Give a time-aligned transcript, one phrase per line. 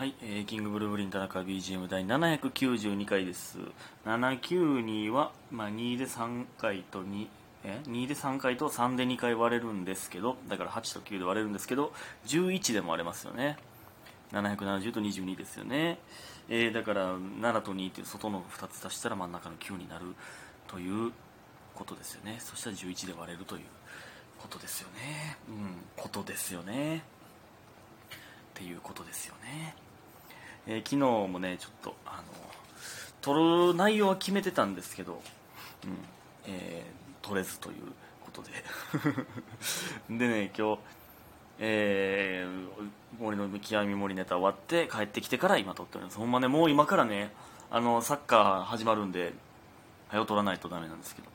[0.00, 3.58] はい、えーキングブルーブリン田中 BGM 第792回です。
[4.06, 7.26] 792は、まあ、2で3回と2
[7.64, 11.92] え2で3回と3で2回割れるんですけどだから8と9で割れるんですけど
[12.28, 13.58] 11でも割れますよね。
[14.32, 15.98] 770と22ですよね、
[16.48, 20.06] えーだから7と2って外の2つ足したら真ん中の9になる
[20.66, 21.12] という
[21.74, 22.38] ことですよね。
[22.40, 23.64] そしたら11で割れるという
[24.38, 25.36] ことですよね。
[25.46, 27.02] うんことですよね。
[28.60, 29.74] っていうことですよね、
[30.66, 30.96] えー昨日
[31.30, 32.22] もねちょっとあの
[33.20, 35.22] 撮る内容は決めてたんですけど、
[35.84, 35.98] うん
[36.46, 37.74] えー撮れずという
[38.24, 38.50] ことで。
[40.18, 40.78] でね今日
[41.58, 42.90] えー
[43.22, 46.18] 森の極み森ネタ終わって帰ってきてから今撮っております。
[46.18, 47.32] ほんまねもう今からね
[47.70, 49.34] あのサッカー始まるんで
[50.08, 51.28] 早う撮らないとダメなんですけど。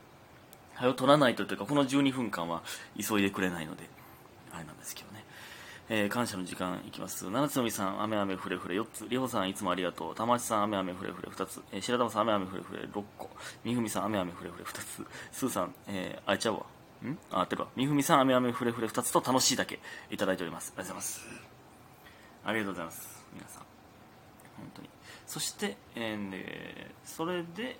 [0.74, 2.62] 早う撮らないとというかこの12分間は
[3.00, 3.88] 急いでくれないので
[4.52, 5.05] あれなんですけど、
[5.88, 7.30] えー感謝の時間いきます。
[7.30, 8.80] 七つのみさん雨雨ふれふれ。
[8.80, 10.14] 4つりほさんいつもありがとう。
[10.16, 11.28] 玉内さん雨雨ふれふれ。
[11.28, 12.82] 2つ、えー白玉さん雨雨ふれふれ。
[12.82, 13.30] 6個。
[13.62, 14.64] みふみさん雨雨ふれふれ。
[14.64, 15.06] 2つ。
[15.30, 16.60] スーさん、えー、あいちゃうわ。
[17.04, 17.18] ん？
[17.30, 18.88] あ合ってるわみふみさん雨雨ふれふれ。
[18.88, 19.78] 2つと楽しいだけ。
[20.10, 20.72] いただいております。
[20.76, 21.26] ありがとうございます。
[22.44, 23.26] ありがとうございます。
[23.32, 23.62] 皆さん。
[24.56, 24.90] 本当に。
[25.26, 27.78] そして、えーでそれで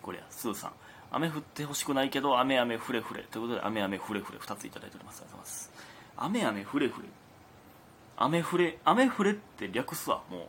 [0.00, 0.72] これやスーさん。
[1.10, 3.24] 雨降ってほしくないけど雨雨ふれふれ。
[3.24, 4.38] ということで雨雨ふれふれ。
[4.38, 5.20] 2ついただいております。
[5.20, 5.72] ありがとうございます。
[6.16, 7.08] 雨雨ふれふれ。
[8.16, 10.48] 雨ふれ雨ふれって略すわもう、うん、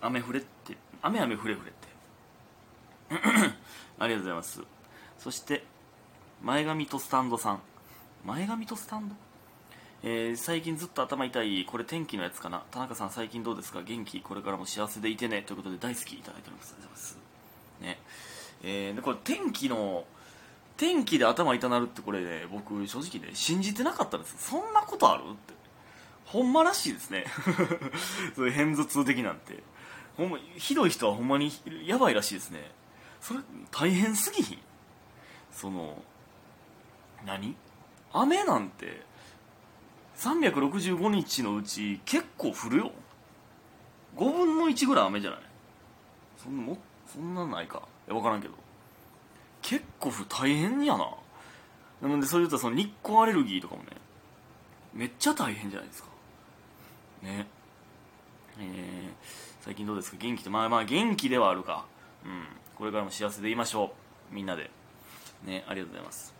[0.00, 1.86] 雨ふれって雨雨ふれふれって。
[3.98, 4.62] ありがとうございます。
[5.18, 5.64] そして
[6.42, 7.60] 前髪とスタンドさん。
[8.24, 9.14] 前髪とスタンド？
[10.02, 12.64] えー最近ずっと頭痛いこれ天気のやつかな。
[12.70, 13.82] 田中さん最近どうですか？
[13.82, 14.20] 元気？
[14.20, 15.42] これからも幸せでいてね。
[15.42, 16.74] ということで大好きいただいております。
[16.74, 17.18] ありがとうございます
[17.80, 17.98] ね。
[18.62, 20.04] えーでこれ天気の
[20.76, 24.36] 天気で頭痛なるってこれね僕正直ね信じてなかったんです。
[24.50, 25.22] そんなことある？
[25.30, 25.54] って。
[26.26, 27.24] ほんまらしいですね。
[28.36, 29.62] そういう偏頭痛的なんて。
[30.16, 31.50] ほんまひどい人はほんまに
[31.84, 32.70] やばいらしいですね。
[33.20, 34.58] それ大変すぎひん。
[35.52, 36.02] その
[37.24, 37.56] 何？
[38.12, 39.02] 雨なんて
[40.16, 42.92] 365日のうち結構降るよ。
[44.16, 45.40] 5分の1ぐらい雨じゃない？
[46.38, 47.82] そんなもそんなないか。
[48.08, 48.54] いや分からんけど。
[49.62, 51.10] 結構ふ大変やな。
[52.00, 53.90] なのでそれ言うとその日光アレルギーとかもね
[54.92, 56.08] めっちゃ大変じゃないですか
[57.22, 57.46] ね。
[58.58, 59.10] えー、
[59.60, 60.16] 最近どうですか？
[60.18, 61.84] 元気ってまあまあ元気ではあるか。
[62.24, 62.44] うん。
[62.76, 63.92] これからも幸せでいましょ
[64.30, 64.34] う。
[64.34, 64.70] みんなで。
[65.44, 66.34] ねありがとうございます。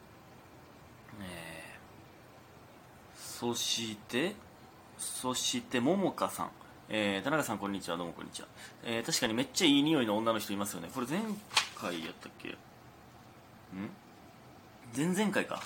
[1.21, 4.35] えー、そして
[4.99, 6.51] そしてももかさん。
[6.89, 7.97] えー、田中さんこんにちは。
[7.97, 8.49] どうもこんにちは、
[8.85, 10.89] えー、確かにめっちゃいい匂いの女の人いますよね。
[10.95, 11.21] これ前
[11.75, 12.49] 回やったっけ？
[12.51, 12.55] ん？
[14.97, 15.61] 前々回か。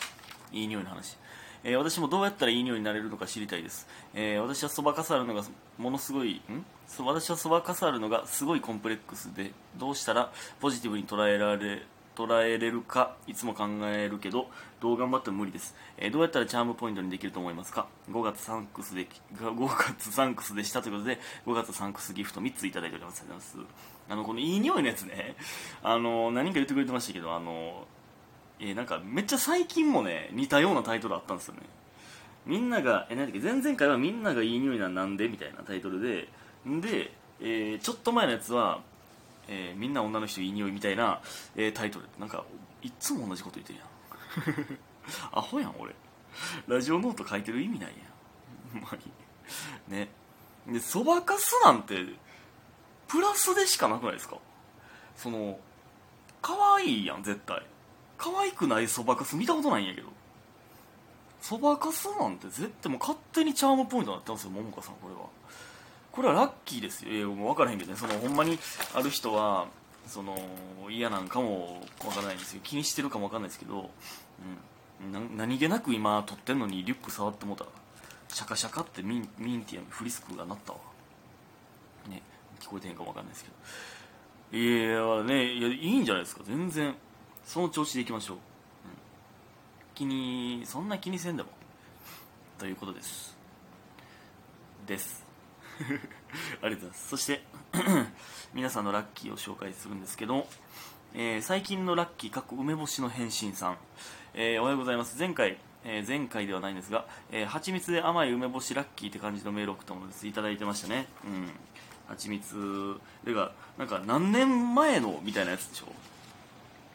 [0.53, 1.17] いい匂いの話、
[1.65, 5.43] えー私もどうやったらいい匂いになれるのか知りたいです、えー私はそばかさるのが
[5.79, 6.65] ものすごいん？
[6.99, 11.83] 私はそばかさるのがすごいコンプレックスでどうしたらポジティブに捉えられ
[12.17, 14.49] 捉えれるかいつも考えるけど
[14.81, 19.07] どう頑張っても無理です、えーどうやったらチャームポイントにできると思いますか？5月サンクスで
[19.37, 23.25] 5月サンクスでしたということで5月サンクスギフト3ついただいております。
[24.09, 25.37] あのこのいい匂いのやつね。
[25.85, 27.87] あの何人か言ってくれてましたけどあの
[28.61, 31.61] えーなんかめっちゃ最近もね似たようなタイトルあったんですよね。
[32.47, 36.29] みんながえ何だっけ前々回はみんながいい匂いなんなんでみたいなタイトルで
[36.67, 38.81] で、えーちょっと前のやつは、
[39.49, 41.21] えーみんな女の人いい匂いみたいな、
[41.57, 42.07] えータイトル。
[42.19, 42.45] なんか
[42.83, 44.79] いっつも同じこと言ってるやん。
[45.33, 45.95] アホやん俺。
[46.69, 47.91] ラジオノート書いてる意味ない
[48.75, 48.83] やん。
[48.83, 48.97] ほんま
[49.89, 49.97] に。
[49.97, 50.09] ね。
[50.67, 51.97] でそばかすなんて
[53.09, 54.37] プラスでしかなくないですか？
[55.17, 55.59] その
[56.43, 57.63] 可愛いやん絶対。
[58.21, 60.09] 可愛くないそばかす見たことないんやけど。
[61.41, 65.21] そばかすなんて絶対もう勝手にチャームポイントになってますよ桃花さんこれは。
[66.13, 67.13] これはラッキーですよ。
[67.13, 67.97] いやも分からへんけどね。
[67.97, 68.59] そのほんまに
[68.95, 69.69] ある人は
[70.07, 70.37] その
[70.91, 72.61] 嫌なんかも分からないんですよ。
[72.63, 73.91] 気にしてるかも分かんないですけど、
[75.03, 77.71] うん、何気なく今撮ってんのにリュック触ってもうたら
[78.29, 80.79] シャカシャカってミンミンティアにフリスクが鳴ったわ。
[82.09, 82.23] ね。
[82.61, 83.51] 聞こえてへんかも分かんないですけ
[84.53, 84.59] ど。
[84.59, 86.43] いやねいやいいんじゃないですか。
[86.45, 86.95] 全然。
[87.51, 88.43] その調子でいきましょう、うん、
[89.97, 91.49] 気にそんな気にせんでも。
[92.61, 93.37] ということです。
[94.87, 95.27] です。
[95.83, 97.09] ありがとうございます。
[97.09, 97.43] そして
[98.55, 100.47] 皆さんのラッキーを紹介するんですけど、
[101.13, 103.79] えー最近のラッキー過去梅干しの変身さん、
[104.35, 105.19] えーおはようございます。
[105.19, 110.25] 前回、えー前回ではないんですが、えー、蜂蜜で甘い梅干しラッキーって感じのメールを送ったものです。
[110.29, 111.09] いただいてましたね。
[111.25, 111.51] うん。
[112.07, 115.93] 蜂蜜でがなんか何年前のみたいなやつでしょ？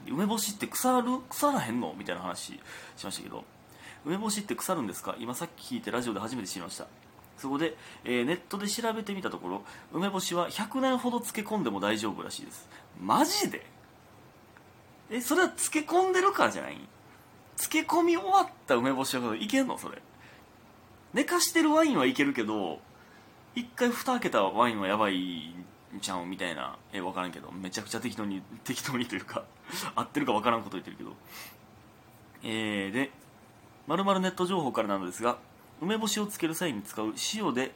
[0.07, 1.93] 梅干しって腐る腐らへんの？
[1.97, 2.59] みたいな話
[2.97, 3.43] しましたけど。
[4.05, 5.15] 梅干しって腐るんですか？
[5.19, 6.85] 今さっき聞いてラジオで初めて知りました。
[7.37, 12.69] そこで、えーネットで調べてみたところ梅干しは100年ほど漬け込んでも大丈夫らしいです。
[13.01, 13.65] マジで？
[15.09, 16.77] えそれは漬け込んでるからじゃない？
[17.57, 19.77] 漬け込み終わった梅干しはいけんの？
[19.77, 20.01] それ。
[21.13, 22.79] 寝かしてるワインはいけるけど
[23.55, 25.64] 一回蓋開けたワインはやばいん
[25.99, 26.77] ちゃうみたいな。
[26.93, 27.51] え分からんけど。
[27.51, 29.43] めちゃくちゃ適当に適当にというか
[29.95, 31.13] 合ってるか分からんこと言ってるけど。
[32.43, 33.11] えー、で
[33.87, 35.37] まるネット情報からなのですが
[35.81, 37.71] 梅干しをつける際に使う塩で、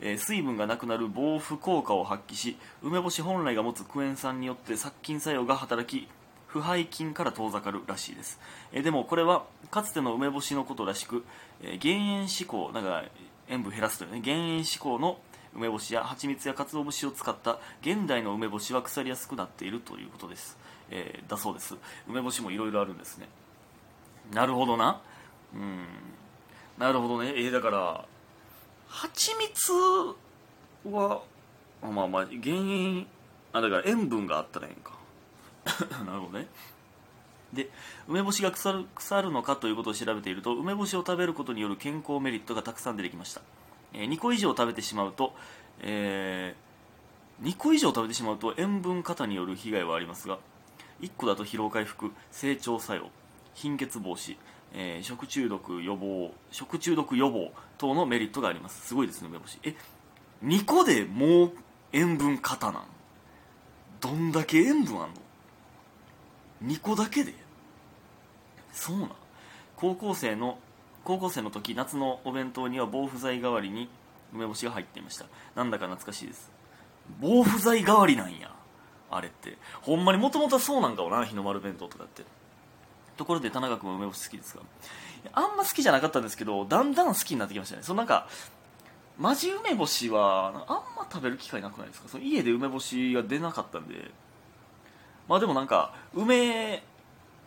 [0.00, 6.08] えー水分がなくなる防腐効果を発揮し梅干し本来が持つクエン酸によって殺菌作用が働き
[6.46, 8.40] 腐敗菌から遠ざかるらしいです、
[8.72, 11.24] えーでもこれはかつての梅干しのことらしく、
[11.62, 13.04] えー減塩志向なんか
[13.48, 15.18] 塩分減らすというね減塩志向の
[15.54, 20.56] 梅干しや蜂蜜や鰹節を使った現代の梅干しは腐りやすくなっているということです、
[20.90, 21.74] えーだそうです。
[22.08, 23.28] 梅干しもいろいろあるんですね。
[24.32, 25.00] なるほどな。
[25.54, 25.86] うん。
[26.78, 27.32] なるほどね。
[27.36, 28.04] えーだから
[28.88, 29.72] 蜂蜜
[30.90, 31.22] は
[31.82, 33.06] まあまあ減塩
[33.52, 34.92] あだから塩分があったらええんか。
[36.04, 36.48] なるほどね。
[37.52, 37.70] で
[38.08, 43.40] 梅干しが腐る腐るのかということを調べていると梅干しを食べることによる健康メリットがたくさん出てきました、
[43.94, 45.34] えー2個以上食べてしまうと、
[45.80, 46.54] え
[47.42, 50.38] 2個以上食べてしまうと塩分過多による被害はありますが
[51.00, 53.10] 1個だと疲労回復成長作用
[53.54, 54.36] 貧血防止、
[54.72, 58.86] えー食中毒予防食中毒予防等のメリットがあります。
[58.86, 59.58] すごいですね梅干し。
[59.62, 59.74] え
[60.44, 61.52] 2個でもう
[61.92, 62.82] 塩分過多なん？
[64.00, 65.14] どんだけ塩分あんの
[66.64, 67.34] ？2個だけで？
[68.72, 69.10] そうなん。
[69.76, 70.58] 高校生の
[71.04, 73.88] 高校生の時夏のお弁当には防腐剤代わりに
[74.32, 75.26] 梅干しが入っていました。
[75.54, 76.50] なんだか懐かしいです。
[77.20, 78.50] 防腐剤代わりなんや。
[79.10, 79.58] あれって。
[79.82, 82.24] ほんまにもともとはそうなんかもな日の丸弁当とかって。
[83.16, 84.60] ところで田中君は梅干し好きですか？
[85.32, 87.82] あんま好きじゃなかったんですけどだんだん好きになってきましたね。
[87.82, 88.26] そのなんか
[89.18, 90.54] マジ梅干しはあん
[90.96, 92.08] ま食べる機会なくないですか？
[92.08, 94.10] その家で梅干しが出なかったんで。
[95.28, 96.82] まあでもなんか梅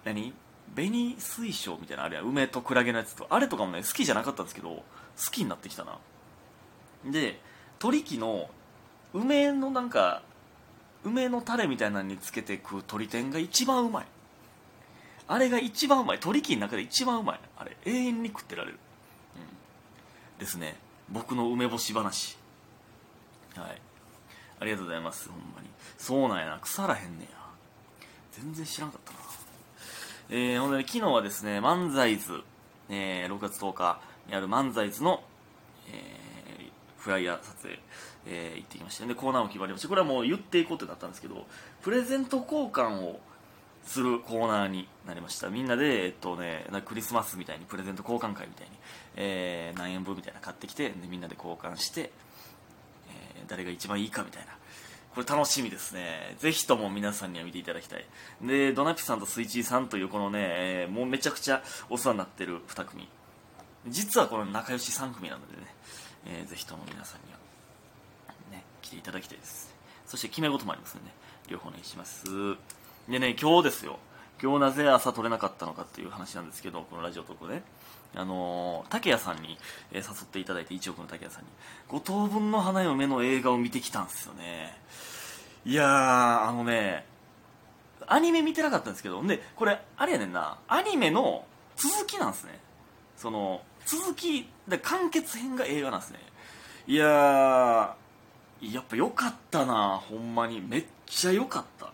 [0.06, 0.34] 何？
[0.76, 4.84] 紅水晶みたいなあれや梅とクラゲのやつとあれとかもね好きじゃなかったんですけど好
[5.32, 5.98] きになってきたな。
[7.06, 7.40] で
[7.80, 8.50] 鳥貴の
[9.14, 10.22] 梅のなんか
[11.04, 14.06] 梅のタレみたいなのにつけて食う鶏天が一番うまい。
[15.30, 16.20] あれが一番うまい。
[16.20, 17.40] 鳥貴の中で一番うまい。
[17.58, 18.80] あれ永遠に食ってられる、
[20.38, 20.76] うん、ですね。
[21.10, 22.38] 僕の梅干し話。
[23.56, 23.82] はい。
[24.60, 25.68] ありがとうございますほんまに。
[25.98, 26.60] そうなんやな。
[26.60, 27.38] 腐らへんねや。
[28.32, 29.20] 全然知らんかったな。
[30.30, 32.42] えー、ほんで、昨日はですね漫才図、
[32.90, 35.24] えー、6月10日にある漫才図の、
[35.92, 36.28] えー
[36.98, 37.80] フライヤー撮影、
[38.26, 39.06] えー行ってきました。
[39.06, 39.88] でコーナーも決まりました。
[39.88, 41.46] これはもう言っていこうってなったんですけど
[41.82, 43.22] プレゼント交換を
[43.86, 45.48] するコーナーになりました。
[45.48, 48.74] みんなで、えっとね、クリスマスみたいにプレゼント交換会みたいに、
[49.16, 52.12] えー何円分みたいな買ってきてでみんなで交換して、
[53.10, 54.57] えー誰が一番いいかみたいな
[55.18, 56.36] これ楽しみですね。
[56.38, 58.06] ぜひとも皆さんには見ていただきたい。
[58.40, 63.10] でドナピさんとスイチーさんというこのね、えーもうめちゃくちゃお世話になってる2組。
[63.88, 65.76] 実はこの仲良し3組なのでね、
[66.28, 67.40] えーぜひとも皆さんには。
[68.52, 69.74] ね来ていただきたいです。
[70.06, 71.14] そして決め事もありますのでね。
[71.48, 72.24] 両方お願いします。
[73.10, 73.98] でね今日ですよ。
[74.42, 77.64] 今日なぜ朝撮れなかったのかっていう話なんですけどこのラジオトークね。
[78.16, 79.58] あのー竹谷さんに、
[79.92, 81.50] えー誘っていただいて1億の竹谷さんに。
[81.88, 84.78] 五等分の花嫁の映画を見てきたんですよね。
[85.66, 87.06] いやーあのね
[88.06, 90.60] アニメ見てなかったんですけどでこれあれやねんな。
[90.68, 91.46] アニメの
[91.76, 92.60] 続きなんですね。
[93.18, 96.20] その続きで完結編が映画なんですね。
[96.88, 100.62] いやーやっぱ良かったなほんまに。
[100.62, 101.92] めっちゃ良かった。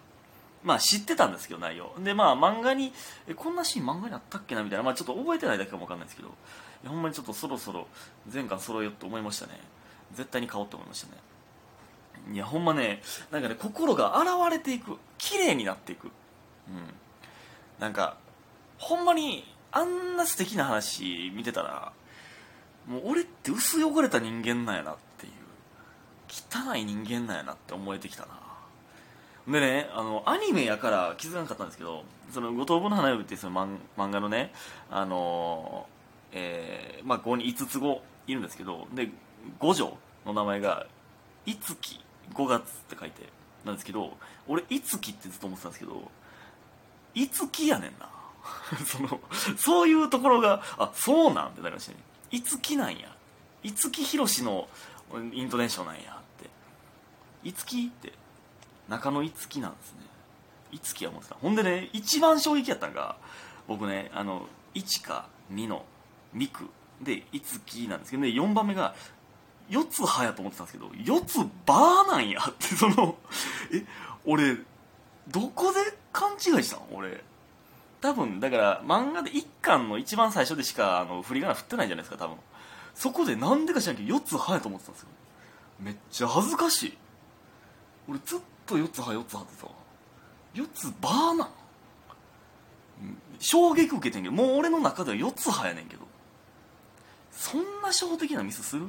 [0.64, 1.94] まあ知ってたんですけど内容。
[2.00, 2.94] でまあ漫画に
[3.36, 4.64] こんなシーン漫画にあったっけな？
[4.64, 4.84] みたいな。
[4.84, 6.30] まあちょっと覚えてないだけかもわかんないですけど。
[6.30, 6.32] い
[6.86, 7.88] やほんまにちょっとそろそろ
[8.28, 9.60] 全巻揃えようと思いましたね。
[10.14, 11.22] 絶対に買おうと思いましたね。
[12.34, 13.02] いやほんまね
[13.32, 14.98] なんかね心が洗われていく。
[15.18, 16.06] 綺麗になっていく。
[16.06, 16.12] うん。
[17.80, 18.18] なんか
[18.78, 21.92] ほんまにあんな素敵な話見てたら
[22.88, 25.34] もう俺って薄汚れた人間なんやなっていう。
[26.30, 28.40] 汚い人間なんやなって思えてきたな。
[29.48, 34.52] でねあのアニメやから気づかなかったんですけどその五等分の花嫁っていうその漫画のね
[34.90, 35.88] あの
[36.32, 39.10] えーまあここに5つ子いるんですけどで
[39.60, 40.88] 五女の名前が
[41.46, 42.00] 「いつき
[42.34, 43.24] 5月」って書いて
[43.66, 46.12] なんですけど俺「いつき」ってずっと思ってたんですけど
[47.14, 48.10] 「いつき」やねんな。
[48.86, 49.22] その
[49.58, 51.98] そういうところがあそうなんってなりましたね。
[52.32, 53.10] いつきなんや。
[53.64, 54.68] いつきひろしの
[55.32, 56.50] イントネーションなんやって。
[57.48, 58.12] いつきって
[58.90, 60.00] 中野いつきなんですね。
[60.72, 61.36] いつきは思ってた。
[61.36, 63.16] ほんでね一番衝撃やったんが
[63.68, 65.86] 僕ねあの1か2の
[66.34, 66.70] ミク
[67.02, 68.96] でいつきなんですけどね4番目が
[69.70, 73.18] 四つ葉やと思ってたんですけど四つバーなんやって その
[73.72, 73.86] え
[74.26, 74.58] 俺
[75.28, 75.80] どこで
[76.12, 77.24] 勘違いしたの俺。
[78.02, 82.38] 多分だから漫画で1巻の一番最初でしかあの振り仮名振ってないじゃないですか多分。
[82.96, 85.08] そこでなんでか知らんけど四つ葉やと思ってたんですよ。
[85.80, 86.98] めっちゃ恥ずかしい。
[88.10, 89.68] 俺ずっと四つ葉四つ葉ってさ
[90.54, 91.50] 四つバーなん
[93.40, 96.04] 衝撃受けてんけどもう俺の中では四つ葉やねんけど。
[97.32, 98.84] そんな初歩的なミスする？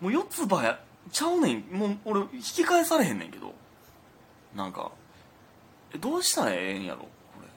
[0.00, 0.80] もう四つ葉や
[1.12, 1.64] ちゃうねん。
[1.70, 3.54] もう俺引き返されへんねんけど。
[4.56, 4.90] なんか
[6.00, 7.00] どうしたらええんやろ？
[7.00, 7.06] こ
[7.42, 7.48] れ。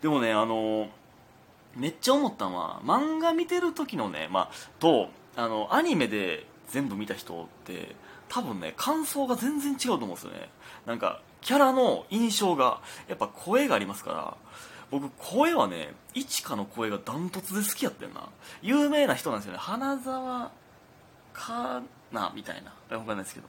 [0.00, 0.88] でもねあの
[1.76, 4.50] めっちゃ思ったのは漫画見てる時のねまあ
[4.80, 7.94] とあのアニメで全部見た人って
[8.30, 10.48] 多分ね感想が全然違うと思うんですよね。
[10.86, 14.36] なんかキャラの印象がやっぱ声がありますから
[14.90, 18.28] 僕声はねいちかの声がダントツで好きやってんな。
[18.62, 19.58] 有名な人なんですよね。
[19.58, 20.50] 花沢
[21.32, 21.82] か
[22.12, 22.72] なみたいな。
[22.88, 23.48] 分かんないですけど。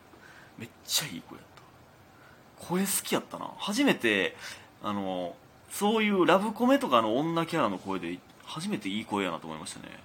[0.57, 2.65] めっちゃいい声やった。
[2.67, 3.51] 声好きやったな。
[3.57, 4.35] 初めて
[4.83, 5.35] あの
[5.69, 9.99] そういうラブコメとかの女キャラの声で初めていい声やなと思いましたね。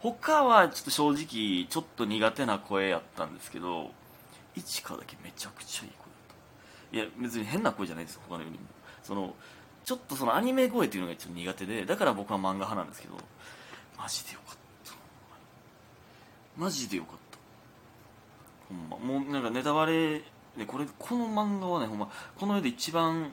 [0.00, 3.90] 他はちょっと正直ちょっと苦手な声やったんですけど
[4.56, 6.36] いちかだけめちゃくちゃいい声だっ
[6.90, 6.96] た。
[6.96, 8.64] いや別に変な声じゃないです他のよりも
[9.02, 9.34] その
[9.84, 13.16] ちょっとそのアニメ声っていうのがちょっと苦手でだから僕は漫画派なんですけど
[13.98, 14.56] マジでよかっ
[14.86, 14.92] た。
[16.56, 17.38] マジでよかった。
[18.68, 19.20] ほんま。
[19.20, 20.22] もうなんかネタバレ
[20.56, 23.32] でこれこの漫画はねほんまこの世で一番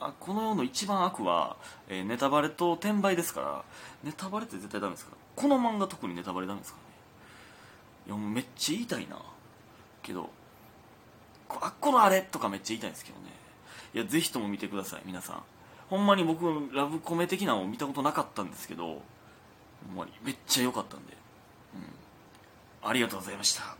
[0.00, 1.56] あこの世の一番悪は、
[1.88, 3.64] えーネタバレと転売ですから
[4.02, 5.16] ネタバレって絶対ダメですから。
[5.34, 6.94] この漫画特にネタバレダメですからね。
[8.06, 9.18] いやもうめっちゃ言いたいな。
[10.02, 10.30] けど
[11.50, 13.24] あっこのあれとかめっちゃ言いたいんですけどね。
[13.94, 15.42] いやぜひとも見てください皆さん。
[15.88, 18.92] ほんまに僕ラブコメ的なのを見たことなかったんですけどほ
[19.92, 21.12] んまにめっちゃ良かったんで、
[22.82, 23.76] うん、ありがとうございました。